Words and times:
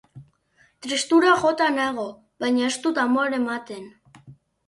Tristurak 0.85 1.43
jota 1.43 1.67
nago, 1.75 2.07
baina 2.45 2.65
ez 2.69 2.73
dut 2.87 2.97
amore 3.05 3.39
ematen. 3.43 3.87